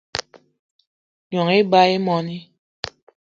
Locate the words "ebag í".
1.59-1.97